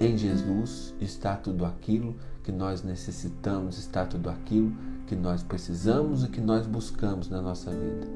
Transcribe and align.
em 0.00 0.16
Jesus 0.16 0.94
está 1.00 1.34
tudo 1.36 1.64
aquilo 1.64 2.14
que 2.44 2.52
nós 2.52 2.82
necessitamos, 2.82 3.78
está 3.78 4.06
tudo 4.06 4.30
aquilo 4.30 4.72
que 5.06 5.16
nós 5.16 5.42
precisamos 5.42 6.24
e 6.24 6.28
que 6.28 6.40
nós 6.40 6.66
buscamos 6.66 7.28
na 7.28 7.42
nossa 7.42 7.70
vida. 7.70 8.06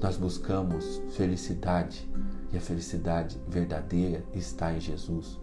Nós 0.00 0.16
buscamos 0.16 1.02
felicidade 1.10 2.08
e 2.52 2.56
a 2.56 2.60
felicidade 2.60 3.40
verdadeira 3.48 4.24
está 4.34 4.72
em 4.72 4.80
Jesus. 4.80 5.38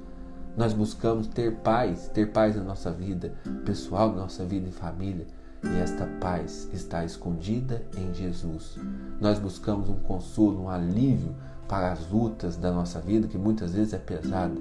Nós 0.55 0.73
buscamos 0.73 1.27
ter 1.27 1.57
paz, 1.57 2.09
ter 2.13 2.31
paz 2.31 2.55
na 2.55 2.63
nossa 2.63 2.91
vida 2.91 3.33
pessoal, 3.65 4.11
na 4.11 4.21
nossa 4.21 4.45
vida 4.45 4.67
em 4.67 4.71
família, 4.71 5.27
e 5.63 5.77
esta 5.79 6.05
paz 6.21 6.69
está 6.73 7.03
escondida 7.03 7.85
em 7.97 8.13
Jesus. 8.13 8.77
Nós 9.19 9.37
buscamos 9.37 9.89
um 9.89 9.99
consolo, 9.99 10.63
um 10.63 10.69
alívio 10.69 11.35
para 11.67 11.91
as 11.91 12.09
lutas 12.09 12.55
da 12.55 12.71
nossa 12.71 12.99
vida, 12.99 13.27
que 13.27 13.37
muitas 13.37 13.73
vezes 13.73 13.93
é 13.93 13.97
pesada, 13.97 14.55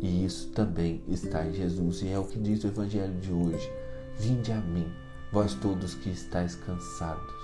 e 0.00 0.24
isso 0.24 0.48
também 0.50 1.02
está 1.08 1.46
em 1.46 1.52
Jesus, 1.52 2.02
e 2.02 2.08
é 2.08 2.18
o 2.18 2.24
que 2.24 2.38
diz 2.38 2.62
o 2.64 2.68
Evangelho 2.68 3.14
de 3.20 3.32
hoje: 3.32 3.70
Vinde 4.18 4.52
a 4.52 4.60
mim, 4.60 4.86
vós 5.32 5.54
todos 5.54 5.94
que 5.94 6.10
estáis 6.10 6.54
cansados. 6.54 7.34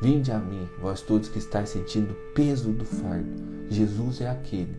Vinde 0.00 0.30
a 0.30 0.38
mim, 0.38 0.68
vós 0.80 1.02
todos 1.02 1.28
que 1.28 1.38
estáis 1.38 1.70
sentindo 1.70 2.12
o 2.12 2.34
peso 2.34 2.72
do 2.72 2.84
fardo. 2.84 3.28
Jesus 3.68 4.20
é 4.20 4.28
aquele 4.28 4.76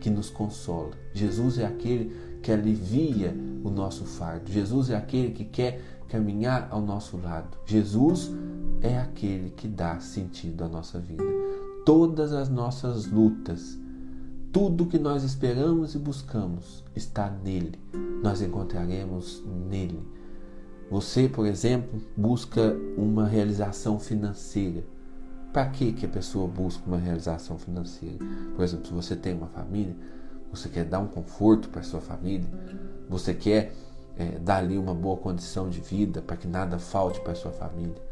que 0.00 0.08
nos 0.08 0.30
consola. 0.30 0.92
Jesus 1.12 1.58
é 1.58 1.66
aquele 1.66 2.38
que 2.42 2.50
alivia 2.50 3.36
o 3.62 3.70
nosso 3.70 4.04
fardo. 4.04 4.50
Jesus 4.50 4.88
é 4.88 4.96
aquele 4.96 5.32
que 5.32 5.44
quer 5.44 5.80
caminhar 6.08 6.68
ao 6.70 6.80
nosso 6.80 7.18
lado. 7.18 7.56
Jesus 7.66 8.30
é 8.80 8.98
aquele 8.98 9.50
que 9.50 9.68
dá 9.68 10.00
sentido 10.00 10.64
à 10.64 10.68
nossa 10.68 10.98
vida. 10.98 11.22
Todas 11.84 12.32
as 12.32 12.48
nossas 12.48 13.06
lutas, 13.06 13.78
tudo 14.52 14.84
que 14.84 14.98
nós 14.98 15.24
esperamos 15.24 15.94
e 15.94 15.98
buscamos 15.98 16.84
está 16.94 17.30
nele. 17.30 17.80
Nós 18.22 18.42
encontraremos 18.42 19.42
nele. 19.70 20.06
Você, 20.90 21.26
por 21.26 21.46
exemplo, 21.46 21.98
busca 22.14 22.76
uma 22.98 23.26
realização 23.26 23.98
financeira. 23.98 24.84
Para 25.54 25.70
que 25.70 25.94
que 25.94 26.04
a 26.04 26.08
pessoa 26.08 26.46
busca 26.46 26.82
uma 26.86 26.98
realização 26.98 27.58
financeira? 27.58 28.18
Por 28.54 28.62
exemplo, 28.62 28.86
se 28.86 28.92
você 28.92 29.16
tem 29.16 29.34
uma 29.34 29.46
família, 29.46 29.96
você 30.50 30.68
quer 30.68 30.84
dar 30.84 30.98
um 30.98 31.06
conforto 31.06 31.70
para 31.70 31.82
sua 31.82 32.00
família, 32.00 32.46
você 33.08 33.32
quer 33.32 33.74
é, 34.18 34.38
dar 34.38 34.58
ali 34.58 34.76
uma 34.76 34.94
boa 34.94 35.16
condição 35.16 35.70
de 35.70 35.80
vida 35.80 36.20
para 36.20 36.36
que 36.36 36.46
nada 36.46 36.78
falte 36.78 37.20
para 37.22 37.34
sua 37.34 37.52
família. 37.52 38.02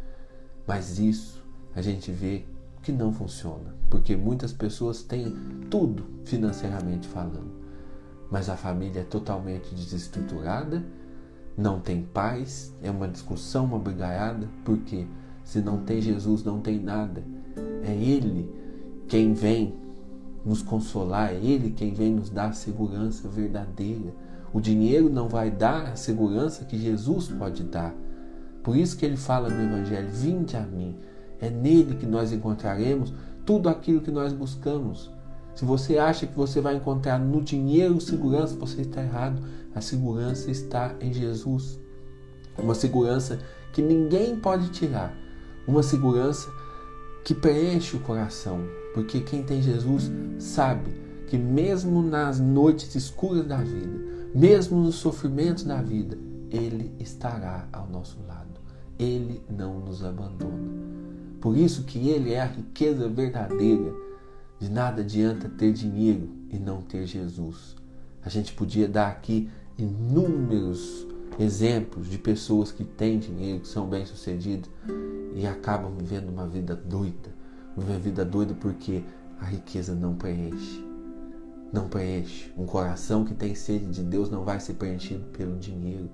Mas 0.67 0.99
isso 0.99 1.43
a 1.75 1.83
gente 1.83 2.11
vê 2.11 2.45
que 2.83 2.93
não 2.93 3.13
funciona, 3.13 3.75
porque 3.89 4.17
muitas 4.17 4.53
pessoas 4.53 5.03
têm 5.03 5.35
tudo 5.71 6.05
financeiramente 6.25 7.07
falando, 7.09 7.53
mas 8.31 8.49
a 8.49 8.57
família 8.57 9.01
é 9.01 9.05
totalmente 9.05 9.75
desestruturada, 9.75 10.85
não 11.57 11.81
tem 11.81 12.03
paz, 12.03 12.75
é 12.83 12.91
uma 12.91 13.09
discussão, 13.09 13.67
uma 13.67 13.79
brigaiada, 13.79 14.49
porque 14.65 15.07
se 15.45 15.61
não 15.61 15.79
tem 15.79 16.01
Jesus, 16.01 16.45
não 16.45 16.61
tem 16.61 16.81
nada. 16.81 17.23
É 17.83 17.93
Ele 17.93 18.49
quem 19.09 19.35
vem 19.35 19.75
nos 20.45 20.63
consolar, 20.63 21.33
é 21.33 21.37
Ele 21.37 21.73
quem 21.73 21.93
vem 21.93 22.15
nos 22.15 22.31
dar 22.31 22.55
segurança 22.55 23.29
verdadeira. 23.29 24.15
O 24.53 24.61
dinheiro 24.61 25.11
não 25.11 25.29
vai 25.29 25.51
dar 25.51 25.87
a 25.87 25.97
segurança 25.97 26.65
que 26.65 26.79
Jesus 26.79 27.29
pode 27.29 27.65
dar. 27.65 27.95
Por 28.63 28.77
isso 28.77 28.97
que 28.97 29.05
ele 29.05 29.17
fala 29.17 29.49
no 29.49 29.63
Evangelho: 29.63 30.09
Vinde 30.11 30.57
a 30.57 30.63
mim. 30.63 30.97
É 31.41 31.49
nele 31.49 31.95
que 31.97 32.07
nós 32.07 32.33
encontraremos 32.33 33.13
tudo 33.47 33.69
aquilo 33.69 34.01
que 34.01 34.11
nós 34.11 34.33
buscamos. 34.33 35.11
Se 35.55 35.65
você 35.65 35.99
acha 35.99 36.27
que 36.27 36.37
você 36.37 36.61
vai 36.61 36.77
encontrar 36.77 37.19
no 37.19 37.43
dinheiro 37.43 38.01
segurança, 38.01 38.57
você 38.57 38.83
está 38.83 39.03
errado. 39.03 39.43
A 39.75 39.81
segurança 39.81 40.51
está 40.51 40.95
em 41.01 41.13
Jesus. 41.13 41.79
Uma 42.59 42.75
segurança 42.75 43.39
que 43.73 43.83
ninguém 43.83 44.37
pode 44.37 44.71
tirar. 44.71 45.15
Uma 45.67 45.83
segurança 45.83 46.49
que 47.25 47.35
preenche 47.35 47.97
o 47.97 48.01
coração. 48.01 48.61
Porque 48.95 49.21
quem 49.21 49.43
tem 49.43 49.63
Jesus 49.63 50.11
sabe 50.39 50.91
que, 51.27 51.39
mesmo 51.39 52.03
nas 52.03 52.41
noites 52.41 52.95
escuras 52.95 53.47
da 53.47 53.59
vida, 53.59 53.99
mesmo 54.35 54.81
nos 54.81 54.97
sofrimentos 54.97 55.65
da 55.65 55.81
vida, 55.81 56.19
Ele 56.51 56.93
estará 56.99 57.69
ao 57.73 57.89
nosso 57.89 58.19
lado. 58.27 58.61
Ele 58.99 59.43
não 59.49 59.81
nos 59.81 60.05
abandona. 60.05 61.00
Por 61.41 61.57
isso 61.57 61.85
que 61.85 62.09
Ele 62.09 62.33
é 62.33 62.41
a 62.41 62.47
riqueza 62.47 63.09
verdadeira. 63.09 63.93
De 64.59 64.69
nada 64.69 65.01
adianta 65.01 65.49
ter 65.49 65.73
dinheiro 65.73 66.29
e 66.51 66.59
não 66.59 66.83
ter 66.83 67.07
Jesus. 67.07 67.75
A 68.23 68.29
gente 68.29 68.53
podia 68.53 68.87
dar 68.87 69.09
aqui 69.09 69.49
inúmeros 69.79 71.07
exemplos 71.39 72.09
de 72.09 72.19
pessoas 72.19 72.71
que 72.71 72.85
têm 72.85 73.19
dinheiro, 73.19 73.61
que 73.61 73.69
são 73.69 73.89
bem-sucedidas 73.89 74.71
e 75.35 75.47
acabam 75.47 75.95
vivendo 75.97 76.29
uma 76.29 76.47
vida 76.47 76.77
doida. 76.77 77.35
Uma 77.75 77.99
vida 77.99 78.25
doida 78.25 78.53
porque 78.53 79.03
a 79.41 79.47
riqueza 79.47 79.95
não 79.95 80.15
preenche. 80.15 80.85
Não 81.73 81.89
preenche. 81.89 82.53
Um 82.59 82.67
coração 82.67 83.25
que 83.25 83.33
tem 83.33 83.55
sede 83.55 83.87
de 83.87 84.03
Deus 84.03 84.29
não 84.29 84.45
vai 84.45 84.61
ser 84.61 84.75
preenchido 84.75 85.25
pelo 85.31 85.57
dinheiro. 85.57 86.11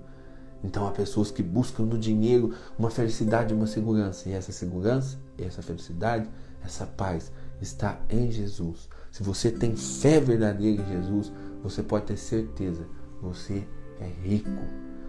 Então 0.63 0.87
há 0.87 0.91
pessoas 0.91 1.31
que 1.31 1.43
buscam 1.43 1.83
no 1.83 1.97
dinheiro 1.97 2.53
uma 2.77 2.89
felicidade, 2.89 3.53
uma 3.53 3.67
segurança. 3.67 4.29
E 4.29 4.33
essa 4.33 4.51
segurança, 4.51 5.17
essa 5.37 5.61
felicidade, 5.61 6.27
essa 6.63 6.85
paz 6.85 7.31
está 7.61 7.99
em 8.09 8.31
Jesus. 8.31 8.89
Se 9.11 9.23
você 9.23 9.51
tem 9.51 9.75
fé 9.75 10.19
verdadeira 10.19 10.81
em 10.81 10.87
Jesus, 10.87 11.31
você 11.63 11.81
pode 11.81 12.05
ter 12.05 12.17
certeza, 12.17 12.85
você 13.21 13.67
é 13.99 14.07
rico. 14.23 14.49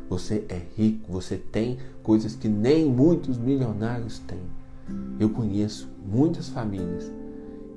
Você 0.08 0.46
é 0.48 0.62
rico, 0.74 1.12
você 1.12 1.36
tem 1.36 1.78
coisas 2.02 2.34
que 2.34 2.48
nem 2.48 2.86
muitos 2.86 3.36
milionários 3.36 4.18
têm. 4.20 4.40
Eu 5.20 5.28
conheço 5.28 5.86
muitas 6.02 6.48
famílias 6.48 7.12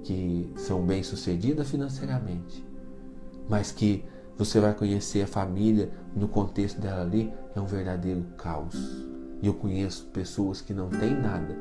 que 0.03 0.49
são 0.55 0.81
bem-sucedidas 0.81 1.69
financeiramente, 1.69 2.65
mas 3.49 3.71
que 3.71 4.05
você 4.43 4.59
vai 4.59 4.73
conhecer 4.73 5.21
a 5.21 5.27
família 5.27 5.91
no 6.15 6.27
contexto 6.27 6.81
dela 6.81 7.01
ali 7.01 7.31
é 7.55 7.61
um 7.61 7.65
verdadeiro 7.65 8.25
caos. 8.37 8.75
E 9.39 9.45
eu 9.45 9.53
conheço 9.53 10.05
pessoas 10.07 10.61
que 10.61 10.73
não 10.73 10.89
têm 10.89 11.13
nada, 11.13 11.55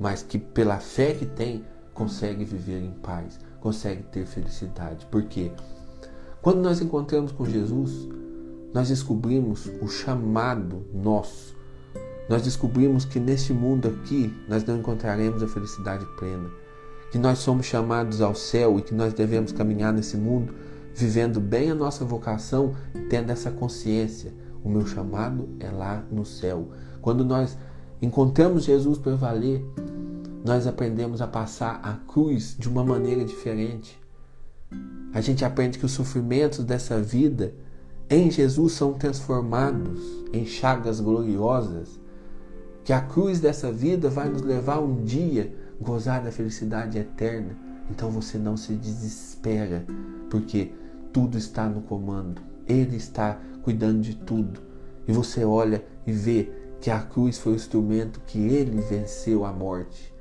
mas 0.00 0.22
que 0.22 0.36
pela 0.36 0.78
fé 0.78 1.14
que 1.14 1.26
têm 1.26 1.64
conseguem 1.92 2.44
viver 2.44 2.82
em 2.82 2.90
paz, 2.90 3.38
conseguem 3.60 4.02
ter 4.10 4.26
felicidade. 4.26 5.06
Porque 5.12 5.52
quando 6.42 6.60
nós 6.60 6.80
encontramos 6.80 7.30
com 7.30 7.46
Jesus, 7.46 8.08
nós 8.72 8.88
descobrimos 8.88 9.70
o 9.80 9.86
chamado 9.86 10.84
nosso. 10.92 11.54
Nós 12.28 12.42
descobrimos 12.42 13.04
que 13.04 13.20
neste 13.20 13.52
mundo 13.52 13.86
aqui 13.86 14.34
nós 14.48 14.64
não 14.64 14.78
encontraremos 14.78 15.40
a 15.40 15.46
felicidade 15.46 16.04
plena, 16.18 16.50
que 17.12 17.18
nós 17.18 17.38
somos 17.38 17.64
chamados 17.66 18.20
ao 18.20 18.34
céu 18.34 18.76
e 18.76 18.82
que 18.82 18.92
nós 18.92 19.14
devemos 19.14 19.52
caminhar 19.52 19.92
nesse 19.92 20.16
mundo 20.16 20.52
vivendo 20.94 21.40
bem 21.40 21.70
a 21.70 21.74
nossa 21.74 22.04
vocação, 22.04 22.74
tendo 23.10 23.30
essa 23.30 23.50
consciência. 23.50 24.32
O 24.62 24.68
meu 24.68 24.86
chamado 24.86 25.48
é 25.58 25.70
lá 25.70 26.04
no 26.10 26.24
céu. 26.24 26.68
Quando 27.02 27.24
nós 27.24 27.58
encontramos 28.00 28.64
Jesus 28.64 28.96
para 28.96 29.16
valer, 29.16 29.62
nós 30.44 30.66
aprendemos 30.66 31.20
a 31.20 31.26
passar 31.26 31.80
a 31.82 31.94
cruz 32.10 32.56
de 32.58 32.68
uma 32.68 32.84
maneira 32.84 33.24
diferente. 33.24 34.00
A 35.12 35.20
gente 35.20 35.44
aprende 35.44 35.78
que 35.78 35.86
os 35.86 35.92
sofrimentos 35.92 36.64
dessa 36.64 37.00
vida 37.00 37.54
em 38.08 38.30
Jesus 38.30 38.72
são 38.72 38.92
transformados 38.92 40.00
em 40.32 40.44
chagas 40.44 41.00
gloriosas, 41.00 41.98
que 42.84 42.92
a 42.92 43.00
cruz 43.00 43.40
dessa 43.40 43.72
vida 43.72 44.10
vai 44.10 44.28
nos 44.28 44.42
levar 44.42 44.78
um 44.78 45.02
dia 45.02 45.54
a 45.80 45.84
gozar 45.84 46.22
da 46.22 46.30
felicidade 46.30 46.98
eterna. 46.98 47.56
Então 47.90 48.10
você 48.10 48.38
não 48.38 48.56
se 48.56 48.74
desespera, 48.74 49.86
porque 50.30 50.72
tudo 51.14 51.38
está 51.38 51.68
no 51.68 51.80
comando. 51.82 52.42
Ele 52.66 52.96
está 52.96 53.40
cuidando 53.62 54.00
de 54.00 54.16
tudo. 54.16 54.60
E 55.06 55.12
você 55.12 55.44
olha 55.44 55.84
e 56.04 56.12
vê 56.12 56.50
que 56.80 56.90
a 56.90 57.00
cruz 57.00 57.38
foi 57.38 57.52
o 57.52 57.56
instrumento 57.56 58.20
que 58.26 58.38
ele 58.38 58.80
venceu 58.82 59.44
a 59.44 59.52
morte. 59.52 60.12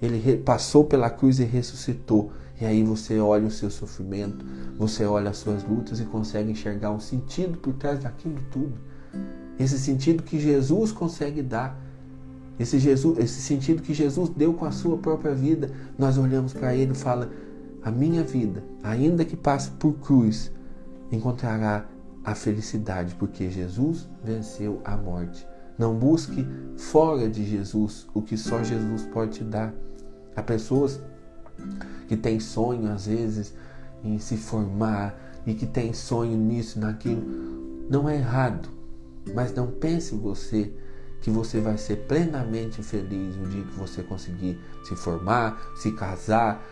Ele 0.00 0.38
passou 0.38 0.84
pela 0.84 1.10
cruz 1.10 1.38
e 1.38 1.44
ressuscitou. 1.44 2.32
E 2.58 2.64
aí 2.64 2.82
você 2.82 3.18
olha 3.18 3.46
o 3.46 3.50
seu 3.50 3.70
sofrimento, 3.70 4.44
você 4.78 5.04
olha 5.04 5.30
as 5.30 5.36
suas 5.36 5.64
lutas 5.64 6.00
e 6.00 6.04
consegue 6.04 6.50
enxergar 6.50 6.92
um 6.92 7.00
sentido 7.00 7.58
por 7.58 7.74
trás 7.74 7.98
daquilo 7.98 8.38
tudo. 8.50 8.80
Esse 9.58 9.78
sentido 9.78 10.22
que 10.22 10.40
Jesus 10.40 10.92
consegue 10.92 11.42
dar. 11.42 11.78
Esse, 12.58 12.78
Jesus, 12.78 13.18
esse 13.18 13.40
sentido 13.42 13.82
que 13.82 13.92
Jesus 13.92 14.30
deu 14.30 14.54
com 14.54 14.64
a 14.64 14.70
sua 14.70 14.96
própria 14.96 15.34
vida. 15.34 15.70
Nós 15.98 16.16
olhamos 16.16 16.52
para 16.52 16.74
ele 16.74 16.92
e 16.92 16.96
fala: 16.96 17.30
a 17.84 17.90
minha 17.90 18.22
vida, 18.22 18.62
ainda 18.82 19.24
que 19.24 19.36
passe 19.36 19.70
por 19.72 19.94
cruz, 19.94 20.52
encontrará 21.10 21.86
a 22.24 22.34
felicidade, 22.34 23.14
porque 23.16 23.50
Jesus 23.50 24.08
venceu 24.22 24.80
a 24.84 24.96
morte. 24.96 25.46
Não 25.78 25.96
busque 25.96 26.46
fora 26.76 27.28
de 27.28 27.44
Jesus 27.44 28.06
o 28.14 28.22
que 28.22 28.36
só 28.36 28.62
Jesus 28.62 29.02
pode 29.06 29.38
te 29.38 29.44
dar. 29.44 29.74
Há 30.36 30.42
pessoas 30.42 31.00
que 32.06 32.16
têm 32.16 32.38
sonho, 32.38 32.90
às 32.92 33.06
vezes, 33.06 33.54
em 34.04 34.18
se 34.18 34.36
formar, 34.36 35.14
e 35.46 35.54
que 35.54 35.66
tem 35.66 35.92
sonho 35.92 36.36
nisso, 36.36 36.78
naquilo. 36.78 37.22
Não 37.90 38.08
é 38.08 38.16
errado, 38.16 38.68
mas 39.34 39.52
não 39.52 39.66
pense 39.66 40.14
você 40.14 40.72
que 41.22 41.30
você 41.30 41.60
vai 41.60 41.78
ser 41.78 41.96
plenamente 42.08 42.82
feliz 42.82 43.36
o 43.36 43.46
dia 43.46 43.62
que 43.62 43.78
você 43.78 44.02
conseguir 44.02 44.58
se 44.84 44.96
formar, 44.96 45.72
se 45.76 45.92
casar. 45.92 46.62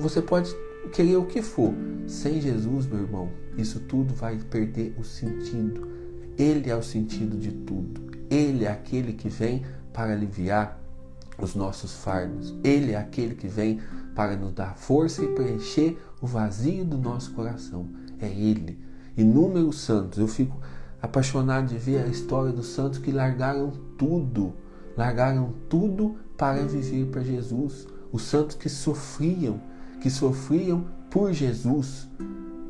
Você 0.00 0.22
pode 0.22 0.56
querer 0.92 1.16
o 1.16 1.26
que 1.26 1.42
for. 1.42 1.74
Sem 2.06 2.40
Jesus, 2.40 2.86
meu 2.86 3.00
irmão, 3.00 3.30
isso 3.56 3.80
tudo 3.80 4.14
vai 4.14 4.38
perder 4.38 4.94
o 4.98 5.04
sentido. 5.04 5.86
Ele 6.38 6.70
é 6.70 6.74
o 6.74 6.82
sentido 6.82 7.36
de 7.36 7.52
tudo. 7.52 8.00
Ele 8.30 8.64
é 8.64 8.72
aquele 8.72 9.12
que 9.12 9.28
vem 9.28 9.62
para 9.92 10.12
aliviar 10.14 10.80
os 11.38 11.54
nossos 11.54 11.92
fardos. 11.92 12.54
Ele 12.64 12.92
é 12.92 12.96
aquele 12.96 13.34
que 13.34 13.46
vem 13.46 13.78
para 14.14 14.36
nos 14.36 14.52
dar 14.52 14.74
força 14.74 15.22
e 15.22 15.28
preencher 15.34 15.98
o 16.20 16.26
vazio 16.26 16.82
do 16.82 16.96
nosso 16.96 17.32
coração. 17.32 17.86
É 18.18 18.26
Ele. 18.26 18.78
Inúmeros 19.18 19.80
santos. 19.80 20.18
Eu 20.18 20.28
fico 20.28 20.58
apaixonado 21.02 21.66
de 21.66 21.76
ver 21.76 22.04
a 22.04 22.06
história 22.06 22.52
dos 22.52 22.68
santos 22.68 23.00
que 23.00 23.10
largaram 23.10 23.72
tudo, 23.98 24.54
largaram 24.96 25.52
tudo 25.68 26.14
para 26.36 26.64
viver 26.64 27.06
para 27.06 27.22
Jesus. 27.22 27.88
Os 28.12 28.22
santos 28.22 28.54
que 28.54 28.68
sofriam, 28.68 29.60
que 30.00 30.08
sofriam 30.08 30.84
por 31.10 31.32
Jesus. 31.32 32.08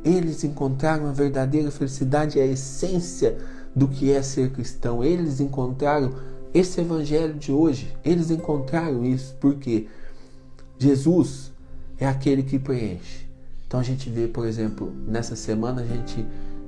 Eles 0.02 0.42
encontraram 0.42 1.06
a 1.06 1.12
verdadeira 1.12 1.70
felicidade 1.70 2.40
a 2.40 2.46
essência 2.46 3.36
do 3.76 3.86
que 3.86 4.10
é 4.10 4.22
ser 4.22 4.50
cristão. 4.50 5.04
Eles 5.04 5.38
encontraram 5.38 6.12
esse 6.54 6.80
evangelho 6.80 7.34
de 7.34 7.52
hoje. 7.52 7.94
Eles 8.02 8.30
encontraram 8.30 9.04
isso 9.04 9.36
porque 9.40 9.88
Jesus 10.78 11.52
é 11.98 12.06
aquele 12.06 12.42
que 12.42 12.58
preenche. 12.58 13.26
Então 13.66 13.78
a 13.78 13.82
gente 13.82 14.10
vê, 14.10 14.26
por 14.26 14.46
exemplo, 14.46 14.92
nessa 15.06 15.36
semana 15.36 15.82
a 15.82 15.86
gente 15.86 16.26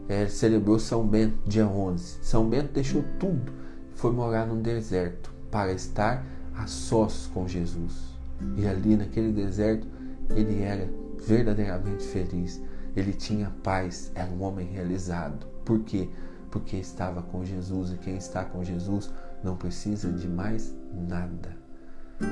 é, 0.09 0.27
celebrou 0.27 0.79
São 0.79 1.07
Bento, 1.07 1.39
dia 1.47 1.67
11. 1.67 2.19
São 2.23 2.49
Bento 2.49 2.73
deixou 2.73 3.05
tudo, 3.19 3.53
foi 3.95 4.13
morar 4.13 4.47
num 4.47 4.61
deserto 4.61 5.33
para 5.51 5.73
estar 5.73 6.25
a 6.55 6.67
sós 6.67 7.31
com 7.33 7.49
Jesus. 7.49 8.15
E 8.57 8.67
ali 8.67 8.97
naquele 8.97 9.33
deserto 9.33 9.87
ele 10.31 10.63
era 10.63 10.89
verdadeiramente 11.27 12.05
feliz. 12.05 12.61
Ele 12.97 13.13
tinha 13.13 13.53
paz, 13.63 14.13
era 14.15 14.31
um 14.31 14.43
homem 14.43 14.67
realizado. 14.67 15.47
Por 15.65 15.81
quê? 15.81 16.09
Porque 16.51 16.77
estava 16.77 17.23
com 17.23 17.45
Jesus 17.45 17.93
e 17.93 17.97
quem 17.97 18.17
está 18.17 18.45
com 18.45 18.63
Jesus 18.63 19.11
não 19.43 19.57
precisa 19.57 20.13
de 20.13 20.29
mais 20.29 20.75
nada. 20.93 21.57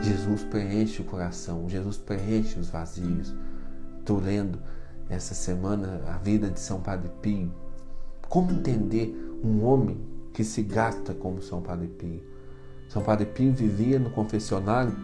Jesus 0.02 0.44
preenche 0.44 1.02
o 1.02 1.04
coração, 1.04 1.68
Jesus 1.68 1.96
preenche 1.96 2.58
os 2.58 2.68
vazios. 2.68 3.34
Estou 3.98 4.20
lendo 4.20 4.60
essa 5.08 5.34
semana 5.34 6.02
a 6.06 6.18
vida 6.18 6.48
de 6.48 6.60
São 6.60 6.80
Padre 6.80 7.10
Pio. 7.20 7.52
Como 8.32 8.50
entender 8.50 9.14
um 9.44 9.62
homem 9.62 10.00
que 10.32 10.42
se 10.42 10.62
gasta 10.62 11.12
como 11.12 11.42
São 11.42 11.60
Padre 11.60 11.86
Pio? 11.86 12.22
São 12.88 13.02
Padre 13.02 13.26
Pio 13.26 13.52
vivia 13.52 13.98
no 13.98 14.08
confessionário 14.08 14.96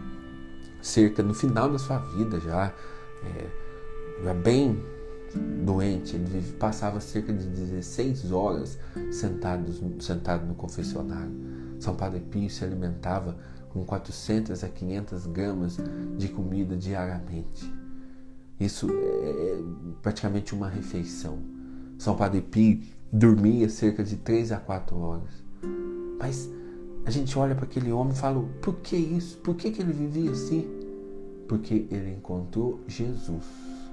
cerca 0.81 1.21
no 1.21 1.35
final 1.35 1.71
da 1.71 1.77
sua 1.77 1.99
vida 1.99 2.39
já, 2.39 2.73
é, 3.23 4.23
já 4.23 4.33
bem 4.33 4.83
doente. 5.63 6.15
Ele 6.15 6.41
passava 6.53 6.99
cerca 6.99 7.31
de 7.31 7.45
16 7.45 8.31
horas 8.31 8.79
sentado, 9.11 9.71
sentado 10.01 10.47
no 10.47 10.55
confessionário. 10.55 11.31
São 11.79 11.95
Padre 11.95 12.21
Pio 12.21 12.49
se 12.49 12.65
alimentava 12.65 13.37
com 13.69 13.85
400 13.85 14.63
a 14.63 14.69
500 14.69 15.27
gramas 15.27 15.77
de 16.17 16.29
comida 16.29 16.75
diariamente. 16.75 17.71
Isso 18.59 18.89
é 18.89 19.61
praticamente 20.01 20.55
uma 20.55 20.67
refeição. 20.67 21.37
São 21.99 22.15
Padre 22.15 22.41
Pio 22.41 22.97
dormia 23.11 23.69
cerca 23.69 24.03
de 24.03 24.17
3 24.17 24.51
a 24.51 24.57
4 24.57 24.97
horas. 24.97 25.43
Mas 26.19 26.49
a 27.05 27.11
gente 27.11 27.37
olha 27.37 27.55
para 27.55 27.65
aquele 27.65 27.91
homem 27.91 28.13
e 28.13 28.17
fala: 28.17 28.41
por 28.61 28.75
que 28.75 28.95
isso? 28.95 29.37
Por 29.37 29.55
que, 29.55 29.71
que 29.71 29.81
ele 29.81 29.93
vivia 29.93 30.31
assim? 30.31 30.67
Porque 31.47 31.87
ele 31.89 32.11
encontrou 32.11 32.79
Jesus, 32.87 33.43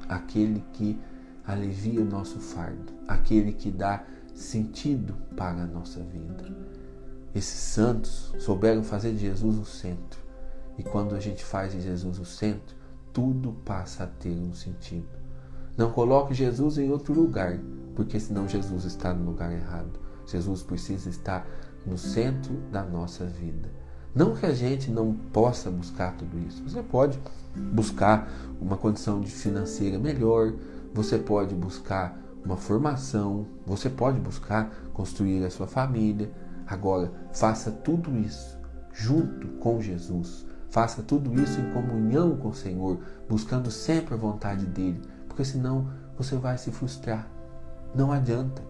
aquele 0.08 0.62
que 0.72 0.98
alivia 1.46 2.02
o 2.02 2.04
nosso 2.04 2.38
fardo, 2.38 2.92
aquele 3.08 3.52
que 3.52 3.70
dá 3.70 4.04
sentido 4.34 5.14
para 5.36 5.62
a 5.62 5.66
nossa 5.66 6.00
vida. 6.00 6.44
Esses 7.34 7.58
santos 7.58 8.34
souberam 8.38 8.82
fazer 8.82 9.12
de 9.12 9.18
Jesus 9.18 9.58
o 9.58 9.64
centro. 9.64 10.20
E 10.78 10.82
quando 10.82 11.14
a 11.14 11.20
gente 11.20 11.42
faz 11.44 11.72
de 11.72 11.80
Jesus 11.80 12.18
o 12.18 12.24
centro, 12.24 12.76
tudo 13.12 13.52
passa 13.64 14.04
a 14.04 14.06
ter 14.06 14.36
um 14.36 14.52
sentido. 14.52 15.08
Não 15.76 15.90
coloque 15.90 16.34
Jesus 16.34 16.76
em 16.76 16.90
outro 16.90 17.14
lugar, 17.14 17.58
porque 17.96 18.20
senão 18.20 18.46
Jesus 18.46 18.84
está 18.84 19.12
no 19.12 19.24
lugar 19.24 19.50
errado. 19.50 19.98
Jesus 20.26 20.62
precisa 20.62 21.08
estar 21.08 21.44
no 21.84 21.98
centro 21.98 22.54
da 22.70 22.84
nossa 22.84 23.24
vida. 23.24 23.68
Não 24.14 24.36
que 24.36 24.46
a 24.46 24.54
gente 24.54 24.90
não 24.90 25.12
possa 25.32 25.70
buscar 25.70 26.16
tudo 26.16 26.38
isso. 26.38 26.62
Você 26.62 26.82
pode 26.82 27.18
buscar 27.72 28.30
uma 28.60 28.76
condição 28.76 29.20
financeira 29.24 29.98
melhor, 29.98 30.52
você 30.94 31.18
pode 31.18 31.54
buscar 31.54 32.16
uma 32.44 32.56
formação, 32.56 33.46
você 33.66 33.90
pode 33.90 34.20
buscar 34.20 34.70
construir 34.92 35.44
a 35.44 35.50
sua 35.50 35.66
família, 35.66 36.30
Agora, 36.66 37.12
faça 37.32 37.70
tudo 37.70 38.16
isso 38.18 38.58
junto 38.92 39.46
com 39.58 39.80
Jesus. 39.80 40.44
Faça 40.68 41.00
tudo 41.00 41.32
isso 41.40 41.60
em 41.60 41.70
comunhão 41.70 42.36
com 42.36 42.48
o 42.48 42.54
Senhor, 42.54 42.98
buscando 43.28 43.70
sempre 43.70 44.14
a 44.14 44.16
vontade 44.16 44.66
dele, 44.66 45.00
porque 45.28 45.44
senão 45.44 45.88
você 46.18 46.36
vai 46.36 46.58
se 46.58 46.72
frustrar. 46.72 47.30
Não 47.96 48.12
adianta. 48.12 48.62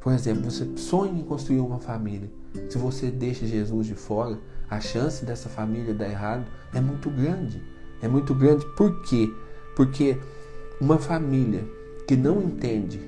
Por 0.00 0.12
exemplo, 0.12 0.50
você 0.50 0.76
sonha 0.76 1.18
em 1.18 1.22
construir 1.22 1.60
uma 1.60 1.78
família. 1.78 2.30
Se 2.68 2.76
você 2.76 3.10
deixa 3.10 3.46
Jesus 3.46 3.86
de 3.86 3.94
fora, 3.94 4.38
a 4.68 4.80
chance 4.80 5.24
dessa 5.24 5.48
família 5.48 5.94
dar 5.94 6.08
errado 6.08 6.44
é 6.74 6.80
muito 6.80 7.08
grande. 7.08 7.62
É 8.02 8.08
muito 8.08 8.34
grande. 8.34 8.66
Por 8.76 9.02
quê? 9.02 9.32
Porque 9.76 10.18
uma 10.80 10.98
família 10.98 11.64
que 12.06 12.16
não 12.16 12.42
entende 12.42 13.00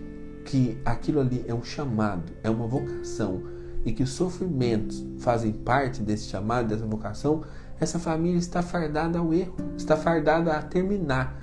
que 0.44 0.78
aquilo 0.84 1.20
ali 1.20 1.44
é 1.46 1.52
um 1.52 1.62
chamado, 1.62 2.32
é 2.42 2.48
uma 2.48 2.66
vocação, 2.66 3.42
e 3.84 3.92
que 3.92 4.02
os 4.02 4.10
sofrimentos 4.10 5.04
fazem 5.18 5.52
parte 5.52 6.02
desse 6.02 6.28
chamado, 6.28 6.68
dessa 6.68 6.86
vocação, 6.86 7.42
essa 7.78 7.98
família 7.98 8.38
está 8.38 8.62
fardada 8.62 9.18
ao 9.18 9.34
erro, 9.34 9.56
está 9.76 9.96
fardada 9.96 10.52
a 10.56 10.62
terminar. 10.62 11.38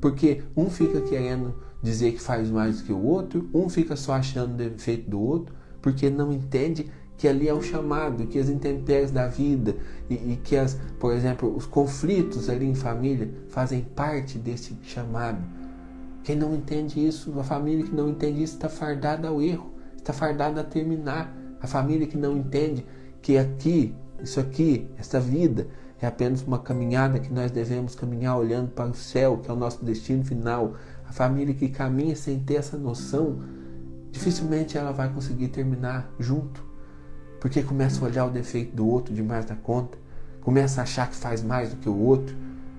Porque 0.00 0.42
um 0.56 0.68
fica 0.68 1.00
querendo 1.00 1.54
dizer 1.82 2.12
que 2.12 2.20
faz 2.20 2.50
mais 2.50 2.78
do 2.78 2.84
que 2.84 2.92
o 2.92 3.02
outro, 3.02 3.48
um 3.54 3.68
fica 3.68 3.96
só 3.96 4.14
achando 4.14 4.56
defeito 4.56 5.10
do 5.10 5.20
outro, 5.20 5.54
porque 5.80 6.10
não 6.10 6.32
entende 6.32 6.90
que 7.16 7.26
ali 7.26 7.48
é 7.48 7.52
o 7.52 7.60
chamado, 7.60 8.26
que 8.26 8.38
as 8.38 8.48
intempéries 8.48 9.10
da 9.10 9.26
vida 9.26 9.76
e, 10.08 10.14
e, 10.14 10.40
que, 10.42 10.56
as, 10.56 10.78
por 11.00 11.12
exemplo, 11.12 11.54
os 11.54 11.66
conflitos 11.66 12.48
ali 12.48 12.66
em 12.66 12.76
família 12.76 13.28
fazem 13.48 13.82
parte 13.82 14.38
desse 14.38 14.76
chamado. 14.84 15.44
Quem 16.22 16.36
não 16.36 16.54
entende 16.54 17.04
isso, 17.04 17.38
a 17.38 17.42
família 17.42 17.84
que 17.84 17.94
não 17.94 18.08
entende 18.08 18.42
isso 18.42 18.54
está 18.54 18.68
fardada 18.68 19.28
ao 19.28 19.42
erro, 19.42 19.72
está 19.96 20.12
fardada 20.12 20.60
a 20.60 20.64
terminar. 20.64 21.34
A 21.60 21.66
família 21.66 22.06
que 22.06 22.16
não 22.16 22.36
entende 22.36 22.86
que 23.20 23.36
aqui, 23.36 23.94
isso 24.22 24.38
aqui, 24.38 24.86
essa 24.96 25.18
vida 25.18 25.66
é 26.00 26.06
apenas 26.06 26.42
uma 26.42 26.58
caminhada 26.58 27.18
que 27.18 27.32
nós 27.32 27.50
devemos 27.50 27.96
caminhar 27.96 28.36
olhando 28.36 28.70
para 28.70 28.90
o 28.90 28.94
céu, 28.94 29.38
que 29.38 29.50
é 29.50 29.52
o 29.52 29.56
nosso 29.56 29.84
destino 29.84 30.24
final. 30.24 30.74
A 31.08 31.12
família 31.12 31.54
que 31.54 31.68
caminha 31.68 32.14
sem 32.14 32.38
ter 32.38 32.56
essa 32.56 32.76
noção, 32.76 33.42
dificilmente 34.10 34.76
ela 34.76 34.92
vai 34.92 35.12
conseguir 35.12 35.48
terminar 35.48 36.10
junto, 36.18 36.62
porque 37.40 37.62
começa 37.62 38.04
a 38.04 38.08
olhar 38.08 38.26
o 38.26 38.30
defeito 38.30 38.76
do 38.76 38.86
outro 38.86 39.14
demais 39.14 39.44
da 39.44 39.56
conta, 39.56 39.96
começa 40.42 40.80
a 40.80 40.84
achar 40.84 41.08
que 41.08 41.16
faz 41.16 41.42
mais 41.42 41.70
do 41.70 41.76
que 41.76 41.88
o 41.88 41.96
outro. 41.96 42.36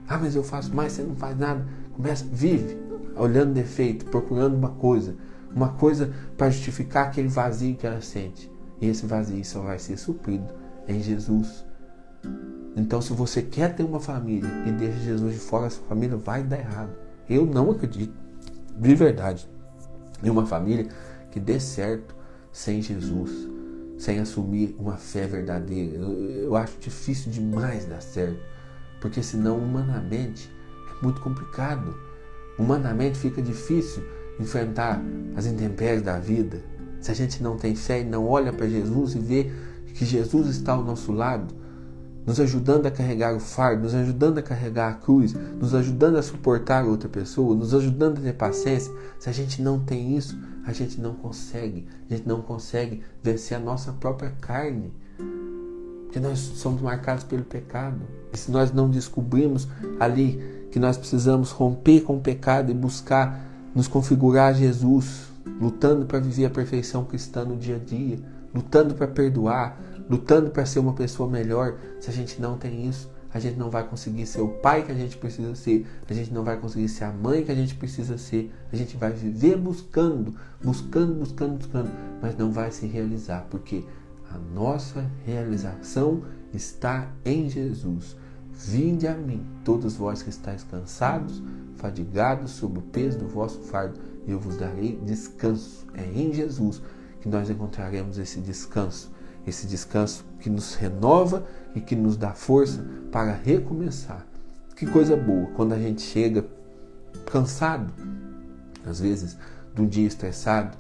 Ah, 0.08 0.18
mas 0.18 0.36
eu 0.36 0.44
faço 0.44 0.74
mais, 0.74 0.94
você 0.94 1.04
não 1.04 1.16
faz 1.16 1.38
nada. 1.38 1.66
Começa, 1.94 2.26
vive 2.32 2.78
olhando 3.16 3.54
defeito, 3.54 4.06
procurando 4.06 4.56
uma 4.56 4.70
coisa, 4.70 5.16
uma 5.54 5.70
coisa 5.70 6.14
para 6.38 6.50
justificar 6.50 7.08
aquele 7.08 7.28
vazio 7.28 7.76
que 7.76 7.86
ela 7.86 8.02
sente. 8.02 8.52
E 8.80 8.88
esse 8.88 9.06
vazio 9.06 9.44
só 9.44 9.62
vai 9.62 9.78
ser 9.78 9.98
suprido 9.98 10.48
em 10.88 11.02
Jesus. 11.02 11.66
Então, 12.76 13.02
se 13.02 13.12
você 13.12 13.42
quer 13.42 13.76
ter 13.76 13.84
uma 13.84 14.00
família 14.00 14.50
e 14.66 14.72
deixa 14.72 15.00
Jesus 15.00 15.34
de 15.34 15.40
fora, 15.40 15.66
essa 15.66 15.82
família 15.82 16.16
vai 16.16 16.44
dar 16.44 16.60
errado. 16.60 17.09
Eu 17.30 17.46
não 17.46 17.72
acredito, 17.72 18.14
de 18.78 18.96
verdade, 18.96 19.48
em 20.24 20.30
uma 20.30 20.46
família 20.46 20.88
que 21.32 21.40
dê 21.40 21.60
certo 21.60 22.16
sem 22.52 22.82
Jesus, 22.82 23.32
sem 23.98 24.20
assumir 24.20 24.76
uma 24.80 24.98
fé 24.98 25.28
verdadeira. 25.28 25.98
Eu, 25.98 26.12
eu 26.14 26.56
acho 26.56 26.78
difícil 26.80 27.32
demais 27.32 27.86
dar 27.86 28.02
certo, 28.02 28.40
porque 29.00 29.22
senão, 29.22 29.58
humanamente, 29.58 30.50
é 30.90 31.04
muito 31.04 31.22
complicado. 31.22 31.96
Humanamente 32.58 33.20
fica 33.20 33.42
difícil 33.42 34.04
enfrentar 34.40 35.02
as 35.36 35.46
intempéries 35.46 36.02
da 36.02 36.18
vida, 36.18 36.64
se 37.00 37.12
a 37.12 37.14
gente 37.14 37.42
não 37.42 37.58
tem 37.58 37.76
fé 37.76 38.02
e 38.02 38.04
não 38.04 38.28
olha 38.28 38.52
para 38.52 38.68
Jesus 38.68 39.16
e 39.16 39.20
vê 39.20 39.52
que 39.94 40.06
Jesus 40.06 40.48
está 40.48 40.74
ao 40.74 40.84
nosso 40.84 41.12
lado, 41.12 41.54
nos 42.26 42.40
ajudando 42.40 42.86
a 42.86 42.92
carregar 42.92 43.36
o 43.36 43.40
fardo, 43.40 43.84
nos 43.84 43.96
ajudando 43.96 44.38
a 44.38 44.42
carregar 44.42 44.92
a 44.92 44.96
cruz, 44.96 45.34
nos 45.34 45.74
ajudando 45.74 46.18
a 46.18 46.22
suportar 46.22 46.86
outra 46.86 47.10
pessoa, 47.10 47.56
nos 47.56 47.74
ajudando 47.74 48.20
a 48.20 48.22
ter 48.22 48.34
paciência. 48.34 48.94
Se 49.18 49.30
a 49.30 49.34
gente 49.34 49.62
não 49.62 49.80
tem 49.80 50.16
isso, 50.16 50.38
a 50.66 50.72
gente 50.72 51.02
não 51.02 51.14
consegue, 51.14 51.88
a 52.10 52.14
gente 52.14 52.28
não 52.28 52.42
consegue 52.42 53.02
vencer 53.24 53.58
a 53.58 53.60
nossa 53.60 53.92
própria 53.94 54.32
carne. 54.40 54.94
Porque 56.06 56.20
nós 56.20 56.40
somos 56.40 56.82
marcados 56.82 57.24
pelo 57.24 57.44
pecado. 57.44 58.00
E 58.34 58.38
se 58.38 58.52
nós 58.52 58.72
não 58.72 58.90
descobrimos 58.90 59.68
ali 60.00 60.68
que 60.72 60.80
nós 60.80 60.98
precisamos 60.98 61.52
romper 61.52 62.02
com 62.02 62.18
o 62.18 62.22
pecado 62.22 62.72
e 62.72 62.74
buscar 62.74 63.48
nos 63.74 63.88
configurar 63.88 64.50
a 64.50 64.54
Jesus, 64.54 65.28
lutando 65.60 66.06
para 66.06 66.20
viver 66.20 66.46
a 66.46 66.50
perfeição 66.50 67.04
cristã 67.06 67.44
no 67.44 67.58
dia 67.58 67.76
a 67.76 67.80
dia, 67.80 68.20
lutando 68.54 68.94
para 68.96 69.08
perdoar, 69.08 69.80
lutando 70.10 70.50
para 70.50 70.66
ser 70.66 70.80
uma 70.80 70.94
pessoa 70.94 71.30
melhor, 71.30 71.78
se 72.00 72.10
a 72.10 72.14
gente 72.14 72.42
não 72.42 72.58
tem 72.58 72.88
isso, 72.88 73.10
a 73.32 73.40
gente 73.40 73.58
não 73.58 73.70
vai 73.70 73.88
conseguir 73.88 74.26
ser 74.26 74.42
o 74.42 74.48
pai 74.48 74.84
que 74.84 74.92
a 74.92 74.96
gente 74.96 75.16
precisa 75.18 75.54
ser, 75.54 75.86
a 76.10 76.14
gente 76.14 76.34
não 76.34 76.44
vai 76.44 76.58
conseguir 76.58 76.90
ser 76.90 77.04
a 77.04 77.12
mãe 77.12 77.44
que 77.44 77.52
a 77.52 77.56
gente 77.56 77.76
precisa 77.76 78.18
ser, 78.18 78.52
a 78.74 78.76
gente 78.76 78.98
vai 78.98 79.12
viver 79.12 79.56
buscando, 79.56 80.34
buscando, 80.64 81.14
buscando, 81.14 81.58
buscando, 81.58 81.92
mas 82.22 82.36
não 82.36 82.52
vai 82.52 82.72
se 82.72 82.88
realizar, 82.88 83.46
porque 83.52 83.86
a 84.32 84.38
nossa 84.38 85.06
realização 85.26 86.24
está 86.52 87.08
em 87.24 87.48
Jesus. 87.48 88.18
Vinde 88.52 89.08
a 89.08 89.14
mim, 89.14 89.46
todos 89.64 89.96
vós 89.96 90.24
que 90.24 90.30
estáis 90.30 90.64
cansados, 90.64 91.42
fadigados 91.76 92.52
sob 92.52 92.80
o 92.80 92.82
peso 92.82 93.20
do 93.20 93.28
vosso 93.28 93.60
fardo, 93.62 94.00
e 94.28 94.32
eu 94.32 94.40
vos 94.40 94.58
darei 94.58 95.00
descanso. 95.06 95.86
É 95.94 96.04
em 96.04 96.34
Jesus 96.34 96.82
que 97.22 97.30
nós 97.30 97.50
encontraremos 97.50 98.18
esse 98.18 98.40
descanso 98.42 99.12
esse 99.50 99.68
descanso 99.68 100.26
que 100.40 100.50
nos 100.50 100.76
renova 100.76 101.46
e 101.76 101.82
que 101.82 101.96
nos 101.96 102.16
dá 102.16 102.32
força 102.34 102.86
para 103.12 103.34
recomeçar. 103.34 104.26
Que 104.76 104.86
coisa 104.86 105.16
boa 105.16 105.48
quando 105.56 105.74
a 105.74 105.80
gente 105.80 106.02
chega 106.02 106.46
cansado, 107.26 107.92
às 108.86 109.00
vezes 109.00 109.38
de 109.76 109.82
um 109.82 109.88
dia 109.88 110.08
estressado, 110.08 110.78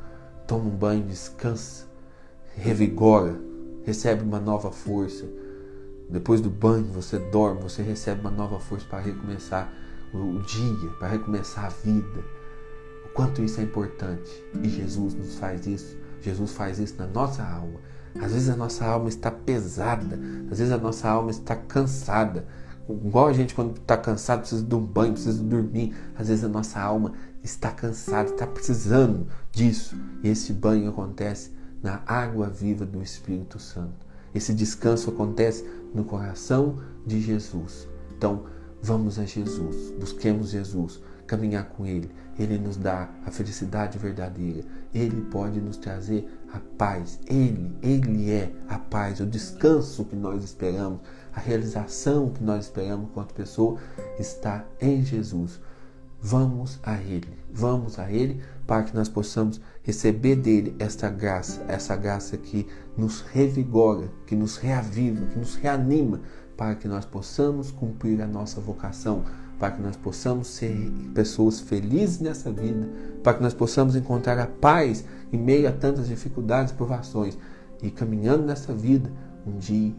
toma 0.47 0.65
um 0.65 0.69
banho, 0.69 1.03
descansa, 1.03 1.85
revigora, 2.55 3.35
recebe 3.85 4.23
uma 4.23 4.39
nova 4.39 4.71
força. 4.71 5.25
Depois 6.09 6.41
do 6.41 6.49
banho, 6.49 6.85
você 6.85 7.19
dorme, 7.19 7.61
você 7.61 7.83
recebe 7.83 8.21
uma 8.21 8.31
nova 8.31 8.59
força 8.59 8.85
para 8.88 8.99
recomeçar 8.99 9.71
o 10.13 10.39
dia, 10.39 10.89
para 10.97 11.09
recomeçar 11.09 11.65
a 11.65 11.69
vida. 11.69 12.23
O 13.05 13.09
quanto 13.09 13.43
isso 13.43 13.59
é 13.59 13.63
importante. 13.63 14.31
E 14.63 14.69
Jesus 14.69 15.13
nos 15.13 15.38
faz 15.38 15.67
isso. 15.67 15.97
Jesus 16.21 16.51
faz 16.53 16.79
isso 16.79 16.95
na 16.97 17.05
nossa 17.05 17.43
alma. 17.43 17.79
Às 18.21 18.33
vezes 18.33 18.49
a 18.49 18.55
nossa 18.55 18.85
alma 18.85 19.09
está 19.09 19.31
pesada, 19.31 20.19
às 20.51 20.59
vezes 20.59 20.71
a 20.73 20.77
nossa 20.77 21.09
alma 21.09 21.31
está 21.31 21.55
cansada. 21.55 22.45
Igual 22.89 23.27
a 23.27 23.33
gente 23.33 23.53
quando 23.53 23.77
está 23.77 23.95
cansado 23.95 24.39
precisa 24.39 24.63
de 24.63 24.75
um 24.75 24.83
banho, 24.83 25.13
precisa 25.13 25.43
dormir. 25.43 25.95
Às 26.17 26.27
vezes 26.27 26.43
a 26.43 26.47
nossa 26.47 26.79
alma 26.79 27.13
está 27.43 27.71
cansada, 27.71 28.29
está 28.29 28.47
precisando 28.47 29.27
disso. 29.51 29.95
E 30.23 30.29
esse 30.29 30.51
banho 30.53 30.89
acontece 30.89 31.51
na 31.81 32.01
água 32.05 32.49
viva 32.49 32.85
do 32.85 33.01
Espírito 33.01 33.59
Santo. 33.59 34.05
Esse 34.33 34.53
descanso 34.53 35.09
acontece 35.09 35.65
no 35.93 36.03
coração 36.03 36.79
de 37.05 37.21
Jesus. 37.21 37.88
Então, 38.15 38.45
vamos 38.81 39.17
a 39.17 39.25
Jesus, 39.25 39.91
busquemos 39.99 40.49
Jesus, 40.49 41.01
caminhar 41.25 41.65
com 41.69 41.85
Ele. 41.85 42.11
Ele 42.39 42.58
nos 42.58 42.77
dá 42.77 43.10
a 43.25 43.29
felicidade 43.31 44.00
verdadeira. 44.00 44.63
Ele 44.93 45.22
pode 45.24 45.60
nos 45.60 45.75
trazer 45.75 46.25
a 46.53 46.60
paz. 46.77 47.19
Ele, 47.27 47.75
Ele 47.84 48.31
é 48.31 48.51
a 48.69 48.79
paz, 48.79 49.19
o 49.19 49.25
descanso 49.25 50.05
que 50.05 50.15
nós 50.15 50.43
esperamos, 50.43 51.01
a 51.36 51.39
realização 51.39 52.29
que 52.29 52.43
nós 52.43 52.65
esperamos 52.65 53.10
enquanto 53.10 53.34
pessoa 53.34 53.77
está 54.17 54.65
em 54.79 55.03
Jesus. 55.03 55.60
Vamos 56.22 56.79
a 56.84 56.96
Ele, 56.96 57.38
vamos 57.51 58.00
a 58.00 58.12
Ele 58.12 58.41
para 58.67 58.84
que 58.84 58.96
nós 58.96 59.08
possamos 59.08 59.60
receber 59.84 60.36
dele 60.36 60.75
esta 60.77 61.10
graça, 61.10 61.63
essa 61.67 61.96
graça 61.96 62.38
que 62.38 62.67
nos 62.98 63.22
revigora, 63.22 64.10
que 64.27 64.36
nos 64.36 64.58
reaviva, 64.58 65.25
que 65.27 65.39
nos 65.39 65.55
reanima, 65.55 66.22
para 66.58 66.75
que 66.75 66.88
nós 66.88 67.05
possamos 67.05 67.72
cumprir 67.72 68.22
a 68.22 68.27
nossa 68.27 68.60
vocação, 68.60 69.24
para 69.59 69.71
que 69.71 69.81
nós 69.81 69.97
possamos 69.97 70.47
ser 70.47 70.89
pessoas 71.13 71.59
felizes 71.59 72.21
nessa 72.21 72.49
vida, 72.49 72.87
para 73.21 73.33
que 73.33 73.43
nós 73.43 73.53
possamos 73.53 73.95
encontrar 73.95 74.39
a 74.39 74.47
paz 74.47 75.03
em 75.31 75.37
meio 75.37 75.67
a 75.67 75.71
tantas 75.71 76.07
dificuldades 76.07 76.71
e 76.71 76.75
provações. 76.75 77.37
E 77.83 77.91
caminhando 77.91 78.45
nessa 78.45 78.73
vida, 78.73 79.11
um 79.45 79.57
dia, 79.57 79.93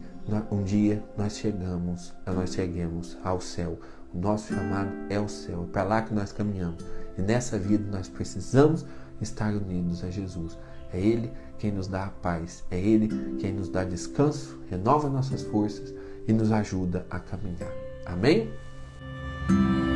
um 0.51 0.63
dia 0.63 1.03
nós 1.15 1.37
chegamos, 1.37 2.11
nós 2.25 2.53
cheguemos 2.53 3.17
ao 3.23 3.39
céu. 3.39 3.79
O 4.13 4.19
nosso 4.19 4.53
chamado 4.53 4.89
é 5.09 5.19
o 5.19 5.29
céu, 5.29 5.65
é 5.69 5.71
para 5.71 5.83
lá 5.83 6.01
que 6.01 6.13
nós 6.13 6.31
caminhamos. 6.31 6.83
E 7.17 7.21
nessa 7.21 7.57
vida 7.57 7.85
nós 7.89 8.09
precisamos 8.09 8.85
estar 9.21 9.53
unidos 9.53 10.03
a 10.03 10.09
Jesus. 10.09 10.57
É 10.91 10.99
Ele 10.99 11.31
quem 11.59 11.71
nos 11.71 11.87
dá 11.87 12.05
a 12.05 12.09
paz, 12.09 12.63
é 12.71 12.79
Ele 12.79 13.37
quem 13.37 13.53
nos 13.53 13.69
dá 13.69 13.83
descanso, 13.83 14.59
renova 14.69 15.07
nossas 15.07 15.43
forças 15.43 15.93
e 16.27 16.33
nos 16.33 16.51
ajuda 16.51 17.05
a 17.09 17.19
caminhar. 17.19 17.71
Amém? 18.05 18.49
Thank 19.51 19.85
you. 19.85 19.90